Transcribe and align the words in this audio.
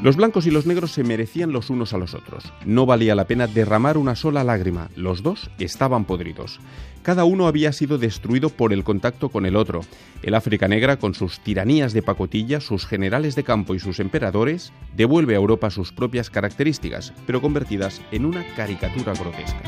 Los 0.00 0.14
blancos 0.14 0.46
y 0.46 0.52
los 0.52 0.64
negros 0.64 0.92
se 0.92 1.02
merecían 1.02 1.50
los 1.50 1.70
unos 1.70 1.92
a 1.92 1.98
los 1.98 2.14
otros. 2.14 2.52
No 2.64 2.86
valía 2.86 3.16
la 3.16 3.26
pena 3.26 3.48
derramar 3.48 3.98
una 3.98 4.14
sola 4.14 4.44
lágrima. 4.44 4.90
Los 4.94 5.24
dos 5.24 5.50
estaban 5.58 6.04
podridos. 6.04 6.60
Cada 7.02 7.24
uno 7.24 7.48
había 7.48 7.72
sido 7.72 7.98
destruido 7.98 8.48
por 8.48 8.72
el 8.72 8.84
contacto 8.84 9.28
con 9.28 9.44
el 9.44 9.56
otro. 9.56 9.80
El 10.22 10.34
África 10.34 10.68
negra, 10.68 10.98
con 10.98 11.14
sus 11.14 11.40
tiranías 11.40 11.92
de 11.94 12.02
pacotilla, 12.02 12.60
sus 12.60 12.86
generales 12.86 13.34
de 13.34 13.42
campo 13.42 13.74
y 13.74 13.80
sus 13.80 13.98
emperadores, 13.98 14.72
devuelve 14.94 15.34
a 15.34 15.38
Europa 15.38 15.68
sus 15.68 15.90
propias 15.92 16.30
características, 16.30 17.12
pero 17.26 17.40
convertidas 17.40 18.00
en 18.12 18.24
una 18.24 18.46
caricatura 18.54 19.14
grotesca. 19.14 19.62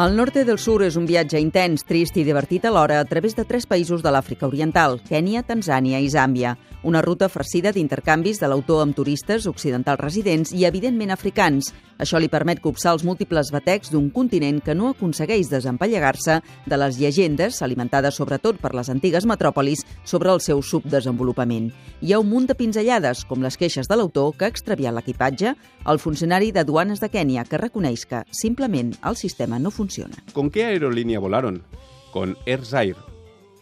El 0.00 0.16
Norte 0.16 0.44
del 0.46 0.56
Sur 0.56 0.80
és 0.86 0.94
un 0.96 1.04
viatge 1.04 1.40
intens, 1.42 1.82
trist 1.84 2.14
i 2.16 2.22
divertit 2.24 2.64
alhora 2.64 3.00
a 3.02 3.04
través 3.04 3.34
de 3.36 3.42
tres 3.44 3.66
països 3.68 4.00
de 4.00 4.08
l'Àfrica 4.14 4.46
Oriental, 4.46 5.00
Kènia, 5.08 5.42
Tanzània 5.44 5.98
i 6.00 6.06
Zàmbia. 6.08 6.54
Una 6.82 7.02
ruta 7.02 7.28
farcida 7.28 7.74
d'intercanvis 7.76 8.38
de 8.40 8.48
l'autor 8.48 8.78
amb 8.80 8.94
turistes 8.96 9.44
occidentals 9.44 10.00
residents 10.00 10.54
i, 10.56 10.62
evidentment, 10.64 11.10
africans. 11.12 11.74
Això 12.00 12.16
li 12.16 12.30
permet 12.32 12.62
copsar 12.64 12.94
els 12.94 13.04
múltiples 13.04 13.50
batecs 13.52 13.92
d'un 13.92 14.06
continent 14.08 14.62
que 14.64 14.72
no 14.74 14.88
aconsegueix 14.88 15.50
desempallegar-se 15.52 16.38
de 16.64 16.78
les 16.80 16.96
llegendes, 16.96 17.60
alimentades 17.60 18.16
sobretot 18.16 18.56
per 18.64 18.72
les 18.72 18.88
antigues 18.88 19.28
metròpolis, 19.28 19.84
sobre 20.08 20.32
el 20.32 20.40
seu 20.40 20.64
subdesenvolupament. 20.64 21.68
Hi 22.00 22.14
ha 22.14 22.22
un 22.24 22.32
munt 22.32 22.48
de 22.48 22.56
pinzellades, 22.56 23.26
com 23.28 23.44
les 23.44 23.60
queixes 23.60 23.84
de 23.84 24.00
l'autor 24.00 24.32
que 24.32 24.48
ha 24.48 24.52
extraviat 24.54 24.96
l'equipatge, 24.96 25.52
el 25.84 26.00
funcionari 26.00 26.48
de 26.48 26.64
duanes 26.64 27.04
de 27.04 27.12
Kènia 27.12 27.44
que 27.44 27.60
reconeix 27.60 28.08
que, 28.08 28.24
simplement, 28.32 28.96
el 29.04 29.20
sistema 29.20 29.60
no 29.60 29.70
funciona. 29.70 30.16
¿Con 30.32 30.48
qué 30.48 30.64
aerolínea 30.64 31.20
volaron? 31.20 31.62
Con 32.10 32.38
Air. 32.46 32.96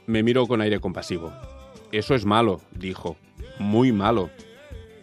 Me 0.06 0.23
miró 0.23 0.46
con 0.46 0.60
aire 0.60 0.78
compasivo. 0.78 1.32
Eso 1.92 2.15
es 2.15 2.24
malo, 2.24 2.60
dijo. 2.73 3.16
Muy 3.59 3.92
malo. 3.92 4.30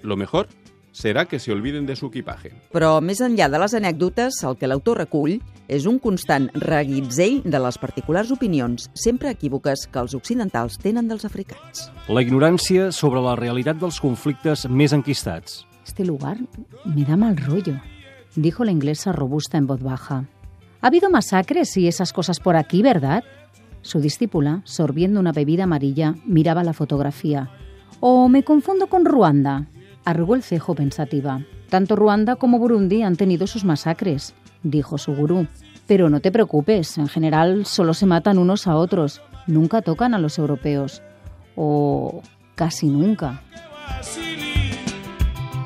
Lo 0.04 0.16
mejor 0.16 0.48
será 0.92 1.26
que 1.26 1.40
se 1.40 1.52
olviden 1.52 1.86
de 1.86 1.96
su 1.96 2.08
equipaje. 2.08 2.54
Però 2.72 3.02
més 3.04 3.20
enllà 3.26 3.50
de 3.52 3.60
les 3.60 3.74
anècdotes, 3.76 4.38
el 4.48 4.56
que 4.56 4.70
l'autor 4.70 5.02
recull 5.02 5.40
és 5.68 5.88
un 5.90 5.98
constant 6.00 6.48
reguitzell 6.54 7.42
de 7.44 7.60
les 7.60 7.80
particulars 7.82 8.32
opinions, 8.32 8.88
sempre 8.94 9.34
equívoques, 9.34 9.88
que 9.92 10.00
els 10.00 10.16
occidentals 10.16 10.78
tenen 10.80 11.10
dels 11.10 11.26
africans. 11.28 11.90
La 12.08 12.24
ignorància 12.24 12.92
sobre 12.96 13.24
la 13.26 13.36
realitat 13.36 13.82
dels 13.82 14.00
conflictes 14.00 14.68
més 14.70 14.94
enquistats. 14.96 15.66
Este 15.84 16.06
lugar 16.06 16.38
me 16.86 17.04
da 17.04 17.18
mal 17.18 17.36
rollo, 17.38 17.76
dijo 18.36 18.64
la 18.64 18.72
inglesa 18.72 19.12
robusta 19.12 19.58
en 19.58 19.68
voz 19.68 19.82
baja. 19.84 20.24
Ha 20.82 20.88
habido 20.88 21.10
masacres 21.10 21.76
y 21.78 21.88
esas 21.88 22.14
cosas 22.14 22.40
por 22.40 22.56
aquí, 22.56 22.82
¿verdad? 22.82 23.24
Su 23.86 24.00
discípula, 24.00 24.62
sorbiendo 24.64 25.20
una 25.20 25.32
bebida 25.32 25.66
amarilla, 25.66 26.16
miraba 26.26 26.64
la 26.64 26.74
fotografía. 26.74 27.52
¿O 28.00 28.28
me 28.30 28.42
confundo 28.42 28.88
con 28.88 29.06
Ruanda? 29.06 29.68
Arrugó 30.06 30.34
el 30.34 30.42
cejo 30.42 30.74
pensativa. 30.74 31.46
Tanto 31.70 31.96
Ruanda 31.96 32.36
como 32.36 32.58
Burundi 32.58 33.04
han 33.04 33.16
tenido 33.16 33.46
sus 33.46 33.64
masacres, 33.64 34.34
dijo 34.64 34.98
su 34.98 35.14
gurú. 35.14 35.46
Pero 35.86 36.10
no 36.10 36.20
te 36.20 36.32
preocupes, 36.32 36.98
en 36.98 37.08
general 37.08 37.68
solo 37.68 37.94
se 37.94 38.08
matan 38.08 38.40
unos 38.40 38.66
a 38.66 38.76
otros, 38.76 39.22
nunca 39.46 39.84
tocan 39.84 40.16
a 40.16 40.20
los 40.20 40.40
europeos. 40.40 41.04
O 41.56 42.24
casi 42.56 42.88
nunca. 42.88 43.44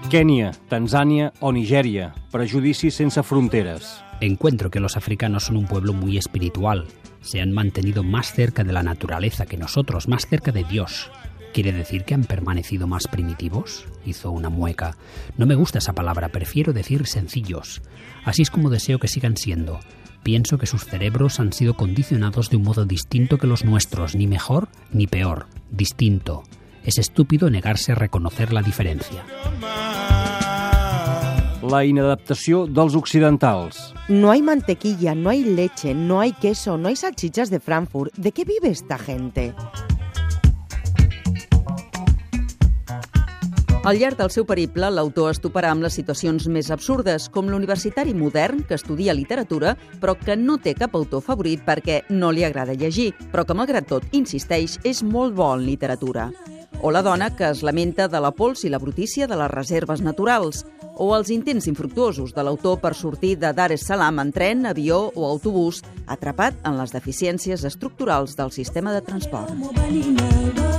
Kènia, 0.09 0.51
Tanzània 0.67 1.31
o 1.39 1.53
Nigèria. 1.53 2.11
Prejudicis 2.33 2.95
sense 2.95 3.23
fronteres. 3.23 4.03
Encuentro 4.19 4.69
que 4.69 4.81
los 4.81 4.97
africanos 4.97 5.45
son 5.45 5.55
un 5.55 5.67
pueblo 5.67 5.93
muy 5.93 6.17
espiritual. 6.17 6.85
Se 7.21 7.41
han 7.41 7.51
mantenido 7.51 8.03
más 8.03 8.33
cerca 8.33 8.63
de 8.63 8.73
la 8.73 8.83
naturaleza 8.83 9.45
que 9.45 9.57
nosotros, 9.57 10.07
más 10.07 10.27
cerca 10.27 10.51
de 10.51 10.63
Dios. 10.63 11.11
¿Quiere 11.53 11.71
decir 11.71 12.03
que 12.05 12.13
han 12.13 12.25
permanecido 12.25 12.87
más 12.87 13.07
primitivos? 13.07 13.85
Hizo 14.05 14.31
una 14.31 14.49
mueca. 14.49 14.97
No 15.37 15.45
me 15.45 15.55
gusta 15.55 15.79
esa 15.79 15.93
palabra, 15.93 16.29
prefiero 16.29 16.73
decir 16.73 17.07
sencillos. 17.07 17.81
Así 18.23 18.43
es 18.43 18.51
como 18.51 18.69
deseo 18.69 18.99
que 18.99 19.07
sigan 19.07 19.35
siendo. 19.35 19.79
Pienso 20.23 20.57
que 20.57 20.67
sus 20.67 20.85
cerebros 20.85 21.39
han 21.39 21.53
sido 21.53 21.75
condicionados 21.75 22.49
de 22.49 22.57
un 22.57 22.63
modo 22.63 22.85
distinto 22.85 23.37
que 23.37 23.47
los 23.47 23.65
nuestros, 23.65 24.15
ni 24.15 24.27
mejor 24.27 24.69
ni 24.91 25.07
peor, 25.07 25.47
distinto. 25.71 26.43
Es 26.83 26.97
estúpido 26.97 27.49
negarse 27.49 27.93
a 27.93 27.95
reconocer 27.95 28.53
la 28.53 28.61
diferencia. 28.61 29.23
La 31.69 31.83
inadaptació 31.85 32.63
dels 32.65 32.95
occidentals. 32.97 33.77
No 34.09 34.31
hay 34.31 34.41
mantequilla, 34.41 35.13
no 35.13 35.29
hay 35.29 35.43
leche, 35.43 35.93
no 35.93 36.19
hay 36.19 36.31
queso, 36.33 36.79
no 36.79 36.87
hay 36.87 36.95
salchichas 36.95 37.51
de 37.51 37.59
Frankfurt. 37.59 38.15
¿De 38.15 38.31
qué 38.31 38.43
vive 38.43 38.69
esta 38.69 38.97
gente? 38.97 39.53
Al 43.83 43.99
llarg 43.99 44.17
del 44.17 44.31
seu 44.33 44.47
periple, 44.49 44.89
l'autor 44.89 45.29
es 45.29 45.39
toparà 45.43 45.69
amb 45.71 45.85
les 45.85 45.93
situacions 45.93 46.49
més 46.49 46.71
absurdes, 46.73 47.29
com 47.29 47.47
l'universitari 47.47 48.15
modern 48.17 48.63
que 48.65 48.75
estudia 48.75 49.13
literatura 49.13 49.75
però 50.01 50.17
que 50.17 50.35
no 50.35 50.57
té 50.57 50.73
cap 50.73 50.97
autor 50.97 51.21
favorit 51.21 51.61
perquè 51.69 52.01
no 52.09 52.33
li 52.33 52.43
agrada 52.43 52.73
llegir, 52.73 53.11
però 53.29 53.45
que, 53.45 53.53
malgrat 53.53 53.87
tot, 53.93 54.09
insisteix, 54.11 54.79
és 54.83 55.03
molt 55.05 55.37
bo 55.37 55.53
en 55.53 55.67
literatura. 55.69 56.31
O 56.81 56.91
la 56.91 57.01
dona 57.03 57.29
que 57.35 57.45
es 57.49 57.61
lamenta 57.61 58.07
de 58.07 58.19
la 58.23 58.31
pols 58.31 58.65
i 58.65 58.69
la 58.73 58.79
brutícia 58.79 59.27
de 59.27 59.37
les 59.37 59.51
reserves 59.51 60.01
naturals, 60.01 60.65
o 60.99 61.13
els 61.15 61.31
intents 61.33 61.67
infructuosos 61.71 62.35
de 62.35 62.43
l'autor 62.43 62.77
per 62.83 62.93
sortir 62.93 63.37
de 63.39 63.53
Dar 63.55 63.71
es 63.73 63.87
Salaam 63.87 64.19
en 64.19 64.33
tren, 64.35 64.67
avió 64.67 65.07
o 65.15 65.25
autobús, 65.29 65.81
atrapat 66.05 66.59
en 66.67 66.77
les 66.77 66.93
deficiències 66.95 67.63
estructurals 67.63 68.35
del 68.35 68.51
sistema 68.51 68.93
de 68.93 69.01
transport. 69.07 70.78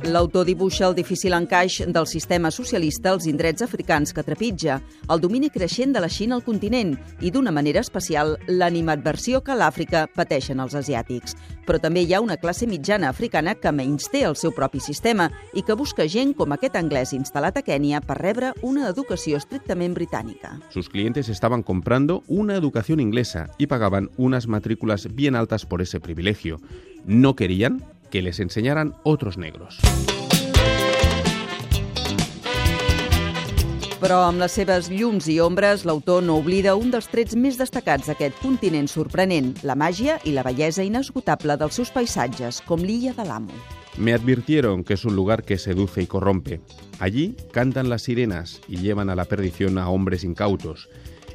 L'autor 0.00 0.46
dibuixa 0.48 0.86
el 0.86 0.94
difícil 0.96 1.34
encaix 1.36 1.82
del 1.84 2.06
sistema 2.08 2.48
socialista 2.50 3.10
als 3.12 3.26
indrets 3.28 3.60
africans 3.60 4.14
que 4.16 4.22
trepitja, 4.24 4.78
el 5.12 5.20
domini 5.20 5.50
creixent 5.52 5.92
de 5.92 6.00
la 6.00 6.08
Xina 6.08 6.38
al 6.38 6.44
continent 6.46 6.94
i, 7.20 7.28
d'una 7.28 7.52
manera 7.52 7.82
especial, 7.84 8.38
l'animadversió 8.48 9.42
que 9.44 9.52
l'Àfrica 9.52 10.06
pateixen 10.16 10.64
els 10.64 10.74
asiàtics. 10.78 11.36
Però 11.68 11.76
també 11.84 12.00
hi 12.00 12.14
ha 12.14 12.22
una 12.24 12.38
classe 12.40 12.66
mitjana 12.66 13.10
africana 13.12 13.54
que 13.54 13.74
menys 13.76 14.08
té 14.08 14.24
el 14.24 14.38
seu 14.40 14.56
propi 14.56 14.80
sistema 14.80 15.28
i 15.52 15.60
que 15.60 15.76
busca 15.76 16.08
gent 16.08 16.32
com 16.32 16.56
aquest 16.56 16.80
anglès 16.80 17.12
instal·lat 17.12 17.60
a 17.60 17.66
Kènia 17.66 18.00
per 18.00 18.16
rebre 18.22 18.54
una 18.64 18.88
educació 18.88 19.36
estrictament 19.36 19.92
britànica. 19.94 20.56
Sus 20.70 20.88
clientes 20.88 21.28
estaban 21.28 21.62
comprando 21.62 22.22
una 22.26 22.56
educación 22.56 23.00
inglesa 23.00 23.50
y 23.58 23.66
pagaban 23.66 24.08
unas 24.16 24.48
matrículas 24.48 25.14
bien 25.14 25.36
altas 25.36 25.66
por 25.66 25.82
ese 25.82 26.00
privilegio. 26.00 26.58
No 27.04 27.36
querían 27.36 27.84
que 28.10 28.22
les 28.22 28.40
enseñaran 28.40 28.94
otros 29.04 29.38
negros. 29.38 29.78
Però 34.00 34.22
amb 34.24 34.40
les 34.40 34.54
seves 34.56 34.88
llums 34.88 35.26
i 35.28 35.34
ombres, 35.44 35.82
l'autor 35.84 36.22
no 36.24 36.38
oblida 36.40 36.72
un 36.74 36.88
dels 36.90 37.10
trets 37.12 37.36
més 37.36 37.58
destacats 37.60 38.08
d'aquest 38.08 38.38
continent 38.40 38.88
sorprenent, 38.88 39.52
la 39.62 39.76
màgia 39.76 40.16
i 40.24 40.32
la 40.32 40.44
bellesa 40.46 40.86
inesgotable 40.86 41.58
dels 41.60 41.76
seus 41.76 41.92
paisatges, 41.92 42.62
com 42.64 42.80
l'illa 42.80 43.12
de 43.12 43.28
l'Amo. 43.28 43.52
Me 43.98 44.14
advirtieron 44.14 44.84
que 44.84 44.94
es 44.94 45.04
un 45.04 45.14
lugar 45.14 45.44
que 45.44 45.58
seduce 45.58 46.00
y 46.00 46.06
corrompe. 46.06 46.62
Allí 46.98 47.36
cantan 47.52 47.90
las 47.90 48.02
sirenas 48.02 48.62
y 48.68 48.78
llevan 48.78 49.10
a 49.10 49.14
la 49.14 49.26
perdición 49.26 49.76
a 49.76 49.90
hombres 49.90 50.24
incautos. 50.24 50.88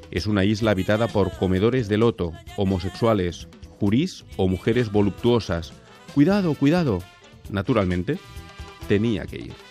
Es 0.09 0.25
una 0.25 0.43
isla 0.43 0.71
habitada 0.71 1.07
por 1.07 1.37
comedores 1.37 1.87
de 1.87 1.97
loto, 1.97 2.31
homosexuales, 2.57 3.47
jurís 3.79 4.25
o 4.37 4.47
mujeres 4.47 4.91
voluptuosas. 4.91 5.73
Cuidado, 6.15 6.55
cuidado. 6.55 7.03
Naturalmente, 7.49 8.17
tenía 8.87 9.25
que 9.25 9.35
ir. 9.35 9.64